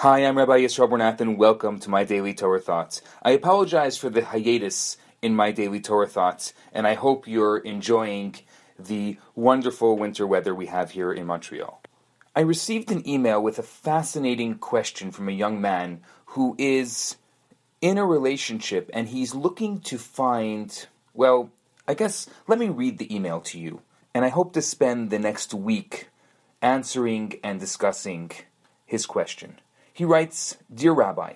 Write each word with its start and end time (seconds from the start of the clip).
Hi, 0.00 0.26
I'm 0.26 0.36
Rabbi 0.36 0.58
Yisrael 0.58 0.90
Bernath, 0.90 1.22
and 1.22 1.38
welcome 1.38 1.78
to 1.78 1.88
my 1.88 2.04
Daily 2.04 2.34
Torah 2.34 2.60
Thoughts. 2.60 3.00
I 3.22 3.30
apologize 3.30 3.96
for 3.96 4.10
the 4.10 4.26
hiatus 4.26 4.98
in 5.22 5.34
my 5.34 5.52
Daily 5.52 5.80
Torah 5.80 6.06
Thoughts, 6.06 6.52
and 6.70 6.86
I 6.86 6.92
hope 6.92 7.26
you're 7.26 7.56
enjoying 7.56 8.34
the 8.78 9.16
wonderful 9.34 9.96
winter 9.96 10.26
weather 10.26 10.54
we 10.54 10.66
have 10.66 10.90
here 10.90 11.10
in 11.10 11.24
Montreal. 11.24 11.80
I 12.36 12.40
received 12.40 12.90
an 12.90 13.08
email 13.08 13.42
with 13.42 13.58
a 13.58 13.62
fascinating 13.62 14.56
question 14.56 15.12
from 15.12 15.30
a 15.30 15.32
young 15.32 15.62
man 15.62 16.02
who 16.26 16.54
is 16.58 17.16
in 17.80 17.96
a 17.96 18.04
relationship 18.04 18.90
and 18.92 19.08
he's 19.08 19.34
looking 19.34 19.80
to 19.80 19.96
find, 19.96 20.86
well, 21.14 21.48
I 21.88 21.94
guess 21.94 22.28
let 22.46 22.58
me 22.58 22.68
read 22.68 22.98
the 22.98 23.14
email 23.16 23.40
to 23.40 23.58
you. 23.58 23.80
And 24.12 24.26
I 24.26 24.28
hope 24.28 24.52
to 24.52 24.60
spend 24.60 25.08
the 25.08 25.18
next 25.18 25.54
week 25.54 26.10
answering 26.60 27.40
and 27.42 27.58
discussing 27.58 28.30
his 28.84 29.06
question. 29.06 29.58
He 29.96 30.04
writes 30.04 30.58
Dear 30.70 30.92
Rabbi, 30.92 31.32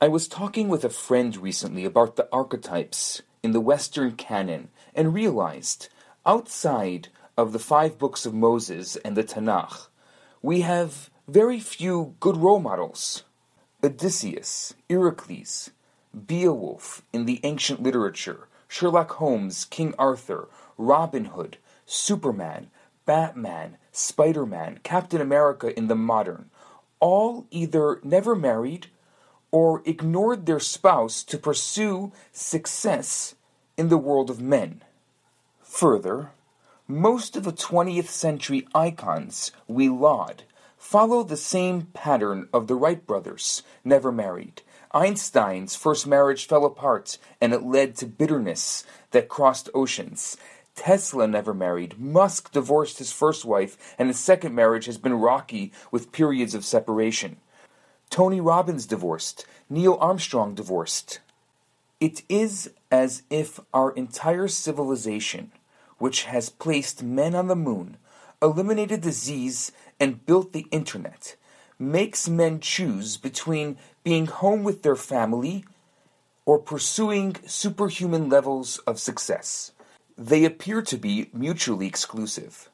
I 0.00 0.08
was 0.08 0.26
talking 0.26 0.68
with 0.68 0.82
a 0.82 0.90
friend 0.90 1.36
recently 1.36 1.84
about 1.84 2.16
the 2.16 2.26
archetypes 2.32 3.22
in 3.40 3.52
the 3.52 3.60
Western 3.60 4.16
canon 4.16 4.70
and 4.96 5.14
realized 5.14 5.88
outside 6.26 7.06
of 7.36 7.52
the 7.52 7.60
five 7.60 8.00
books 8.00 8.26
of 8.26 8.34
Moses 8.34 8.96
and 9.04 9.16
the 9.16 9.22
Tanakh, 9.22 9.86
we 10.42 10.62
have 10.62 11.08
very 11.28 11.60
few 11.60 12.16
good 12.18 12.36
role 12.36 12.58
models. 12.58 13.22
Odysseus, 13.80 14.74
Heracles, 14.90 15.70
Beowulf 16.12 17.02
in 17.12 17.26
the 17.26 17.38
ancient 17.44 17.80
literature, 17.80 18.48
Sherlock 18.66 19.12
Holmes, 19.12 19.66
King 19.66 19.94
Arthur, 20.00 20.48
Robin 20.76 21.26
Hood, 21.26 21.58
Superman, 21.86 22.70
Batman, 23.06 23.76
Spider 23.92 24.46
Man, 24.46 24.80
Captain 24.82 25.20
America 25.20 25.78
in 25.78 25.86
the 25.86 25.94
modern, 25.94 26.50
all 27.02 27.46
either 27.50 28.00
never 28.04 28.36
married 28.36 28.86
or 29.50 29.82
ignored 29.84 30.46
their 30.46 30.60
spouse 30.60 31.24
to 31.24 31.36
pursue 31.36 32.12
success 32.30 33.34
in 33.76 33.88
the 33.88 33.98
world 33.98 34.30
of 34.30 34.40
men. 34.40 34.80
Further, 35.62 36.30
most 36.86 37.36
of 37.36 37.42
the 37.42 37.52
20th 37.52 38.06
century 38.06 38.68
icons 38.72 39.50
we 39.66 39.88
laud 39.88 40.44
follow 40.78 41.24
the 41.24 41.36
same 41.36 41.88
pattern 41.92 42.48
of 42.52 42.68
the 42.68 42.76
Wright 42.76 43.04
brothers, 43.04 43.64
never 43.84 44.12
married. 44.12 44.62
Einstein's 44.92 45.74
first 45.74 46.06
marriage 46.06 46.46
fell 46.46 46.64
apart 46.64 47.18
and 47.40 47.52
it 47.52 47.64
led 47.64 47.96
to 47.96 48.06
bitterness 48.06 48.84
that 49.10 49.28
crossed 49.28 49.68
oceans. 49.74 50.36
Tesla 50.74 51.26
never 51.26 51.52
married. 51.52 51.98
Musk 51.98 52.52
divorced 52.52 52.98
his 52.98 53.12
first 53.12 53.44
wife, 53.44 53.94
and 53.98 54.08
his 54.08 54.18
second 54.18 54.54
marriage 54.54 54.86
has 54.86 54.98
been 54.98 55.14
rocky 55.14 55.72
with 55.90 56.12
periods 56.12 56.54
of 56.54 56.64
separation. 56.64 57.36
Tony 58.10 58.40
Robbins 58.40 58.86
divorced. 58.86 59.46
Neil 59.70 59.96
Armstrong 60.00 60.54
divorced. 60.54 61.20
It 62.00 62.22
is 62.28 62.70
as 62.90 63.22
if 63.30 63.60
our 63.72 63.92
entire 63.92 64.48
civilization, 64.48 65.52
which 65.98 66.24
has 66.24 66.50
placed 66.50 67.02
men 67.02 67.34
on 67.34 67.46
the 67.46 67.56
moon, 67.56 67.96
eliminated 68.42 69.02
disease, 69.02 69.72
and 70.00 70.26
built 70.26 70.52
the 70.52 70.66
internet, 70.70 71.36
makes 71.78 72.28
men 72.28 72.60
choose 72.60 73.16
between 73.16 73.78
being 74.04 74.26
home 74.26 74.64
with 74.64 74.82
their 74.82 74.96
family 74.96 75.64
or 76.44 76.58
pursuing 76.58 77.36
superhuman 77.46 78.28
levels 78.28 78.78
of 78.78 78.98
success. 78.98 79.72
They 80.18 80.44
appear 80.44 80.82
to 80.82 80.96
be 80.98 81.30
mutually 81.32 81.86
exclusive. 81.86 82.68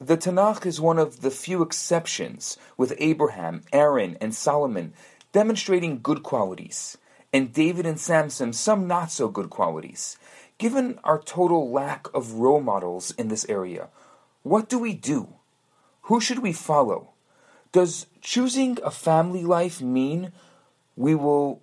The 0.00 0.16
Tanakh 0.16 0.66
is 0.66 0.80
one 0.80 0.98
of 0.98 1.20
the 1.20 1.30
few 1.30 1.62
exceptions, 1.62 2.56
with 2.76 2.94
Abraham, 2.98 3.62
Aaron, 3.72 4.16
and 4.20 4.34
Solomon 4.34 4.92
demonstrating 5.32 6.00
good 6.00 6.22
qualities, 6.22 6.98
and 7.32 7.52
David 7.52 7.86
and 7.86 8.00
Samson 8.00 8.52
some 8.52 8.86
not 8.88 9.10
so 9.10 9.28
good 9.28 9.50
qualities. 9.50 10.16
Given 10.58 10.98
our 11.04 11.20
total 11.20 11.70
lack 11.70 12.08
of 12.12 12.34
role 12.34 12.60
models 12.60 13.12
in 13.12 13.28
this 13.28 13.46
area, 13.48 13.88
what 14.42 14.68
do 14.68 14.78
we 14.78 14.92
do? 14.94 15.34
Who 16.02 16.20
should 16.20 16.40
we 16.40 16.52
follow? 16.52 17.10
Does 17.72 18.06
choosing 18.20 18.78
a 18.82 18.90
family 18.90 19.44
life 19.44 19.80
mean 19.80 20.32
we 20.96 21.14
will 21.14 21.62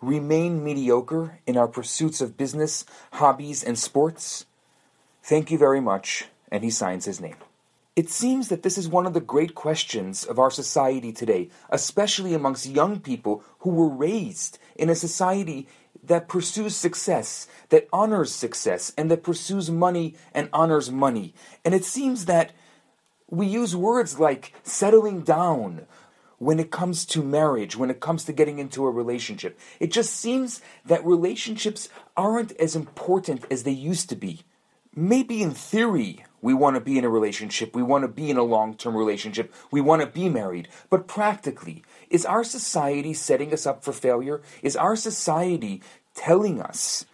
remain 0.00 0.62
mediocre 0.62 1.40
in 1.46 1.56
our 1.56 1.68
pursuits 1.68 2.20
of 2.20 2.36
business, 2.36 2.84
hobbies, 3.14 3.64
and 3.64 3.78
sports? 3.78 4.46
Thank 5.24 5.52
you 5.52 5.58
very 5.58 5.80
much, 5.80 6.24
and 6.50 6.64
he 6.64 6.70
signs 6.70 7.04
his 7.04 7.20
name. 7.20 7.36
It 7.94 8.10
seems 8.10 8.48
that 8.48 8.64
this 8.64 8.76
is 8.76 8.88
one 8.88 9.06
of 9.06 9.14
the 9.14 9.20
great 9.20 9.54
questions 9.54 10.24
of 10.24 10.40
our 10.40 10.50
society 10.50 11.12
today, 11.12 11.48
especially 11.70 12.34
amongst 12.34 12.66
young 12.66 12.98
people 12.98 13.44
who 13.60 13.70
were 13.70 13.88
raised 13.88 14.58
in 14.74 14.90
a 14.90 14.96
society 14.96 15.68
that 16.02 16.26
pursues 16.26 16.74
success, 16.74 17.46
that 17.68 17.86
honors 17.92 18.32
success, 18.32 18.92
and 18.98 19.12
that 19.12 19.22
pursues 19.22 19.70
money 19.70 20.16
and 20.34 20.48
honors 20.52 20.90
money. 20.90 21.34
And 21.64 21.72
it 21.72 21.84
seems 21.84 22.24
that 22.24 22.50
we 23.30 23.46
use 23.46 23.76
words 23.76 24.18
like 24.18 24.52
settling 24.64 25.20
down 25.20 25.86
when 26.38 26.58
it 26.58 26.72
comes 26.72 27.06
to 27.06 27.22
marriage, 27.22 27.76
when 27.76 27.90
it 27.90 28.00
comes 28.00 28.24
to 28.24 28.32
getting 28.32 28.58
into 28.58 28.84
a 28.84 28.90
relationship. 28.90 29.56
It 29.78 29.92
just 29.92 30.14
seems 30.14 30.60
that 30.84 31.06
relationships 31.06 31.88
aren't 32.16 32.50
as 32.56 32.74
important 32.74 33.44
as 33.52 33.62
they 33.62 33.70
used 33.70 34.08
to 34.08 34.16
be 34.16 34.42
maybe 34.94 35.42
in 35.42 35.52
theory 35.52 36.24
we 36.40 36.52
want 36.52 36.74
to 36.74 36.80
be 36.80 36.98
in 36.98 37.04
a 37.04 37.08
relationship, 37.08 37.74
we 37.74 37.82
want 37.82 38.02
to 38.02 38.08
be 38.08 38.28
in 38.28 38.36
a 38.36 38.42
long 38.42 38.74
term 38.74 38.96
relationship, 38.96 39.54
we 39.70 39.80
want 39.80 40.02
to 40.02 40.08
be 40.08 40.28
married, 40.28 40.68
but 40.90 41.06
practically, 41.06 41.82
is 42.10 42.26
our 42.26 42.44
society 42.44 43.14
setting 43.14 43.52
us 43.52 43.66
up 43.66 43.84
for 43.84 43.92
failure? 43.92 44.42
Is 44.62 44.76
our 44.76 44.96
society 44.96 45.82
telling 46.14 46.60
us 46.60 47.06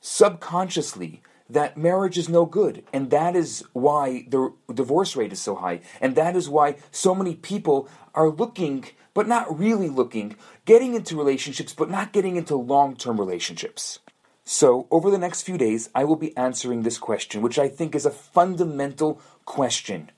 subconsciously 0.00 1.22
that 1.48 1.76
marriage 1.76 2.18
is 2.18 2.28
no 2.28 2.46
good, 2.46 2.84
and 2.92 3.10
that 3.10 3.34
is 3.34 3.64
why 3.72 4.26
the 4.28 4.52
divorce 4.72 5.16
rate 5.16 5.32
is 5.32 5.40
so 5.40 5.56
high, 5.56 5.80
and 6.00 6.14
that 6.16 6.36
is 6.36 6.48
why 6.48 6.76
so 6.90 7.14
many 7.14 7.34
people 7.34 7.88
are 8.14 8.28
looking, 8.28 8.84
but 9.12 9.28
not 9.28 9.58
really 9.58 9.88
looking, 9.88 10.36
getting 10.64 10.94
into 10.94 11.16
relationships, 11.16 11.74
but 11.74 11.90
not 11.90 12.12
getting 12.12 12.36
into 12.36 12.56
long 12.56 12.96
term 12.96 13.18
relationships? 13.18 13.98
So, 14.44 14.86
over 14.90 15.10
the 15.10 15.18
next 15.18 15.42
few 15.42 15.56
days, 15.56 15.88
I 15.94 16.04
will 16.04 16.16
be 16.16 16.36
answering 16.36 16.82
this 16.82 16.98
question, 16.98 17.40
which 17.40 17.58
I 17.58 17.68
think 17.68 17.94
is 17.94 18.04
a 18.04 18.10
fundamental 18.10 19.20
question. 19.46 20.10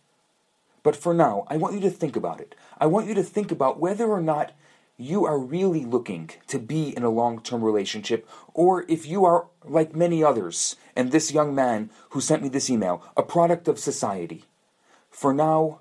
But 0.82 0.96
for 0.96 1.14
now, 1.14 1.46
I 1.48 1.56
want 1.56 1.74
you 1.74 1.80
to 1.80 1.90
think 1.90 2.16
about 2.16 2.40
it. 2.40 2.56
I 2.78 2.86
want 2.86 3.06
you 3.06 3.14
to 3.14 3.22
think 3.22 3.52
about 3.52 3.78
whether 3.78 4.06
or 4.06 4.20
not 4.20 4.52
you 4.96 5.24
are 5.24 5.38
really 5.38 5.84
looking 5.84 6.30
to 6.48 6.58
be 6.58 6.96
in 6.96 7.04
a 7.04 7.10
long 7.10 7.40
term 7.40 7.62
relationship, 7.62 8.28
or 8.52 8.84
if 8.88 9.06
you 9.06 9.24
are, 9.24 9.46
like 9.64 9.94
many 9.94 10.24
others, 10.24 10.74
and 10.96 11.12
this 11.12 11.32
young 11.32 11.54
man 11.54 11.90
who 12.10 12.20
sent 12.20 12.42
me 12.42 12.48
this 12.48 12.70
email, 12.70 13.04
a 13.16 13.22
product 13.22 13.68
of 13.68 13.78
society. 13.78 14.44
For 15.10 15.32
now, 15.32 15.80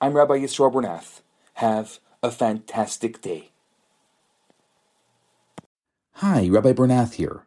I'm 0.00 0.14
Rabbi 0.14 0.38
Yisroel 0.38 0.72
Bernath. 0.72 1.20
Have 1.54 1.98
a 2.22 2.30
fantastic 2.30 3.20
day. 3.20 3.50
Hi, 6.16 6.48
Rabbi 6.48 6.72
Bernath 6.72 7.14
here. 7.14 7.46